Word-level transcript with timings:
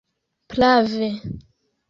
prave 0.49 1.09